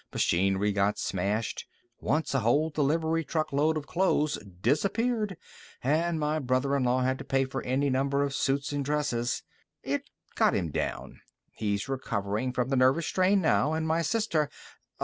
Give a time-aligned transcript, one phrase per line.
[0.11, 1.67] Machinery got smashed.
[1.99, 5.37] Once a whole delivery truck load of clothes disappeared
[5.83, 9.43] and my brother in law had to pay for any number of suits and dresses.
[9.83, 11.21] It got him down.
[11.51, 14.49] He's recovering from the nervous strain now, and my sister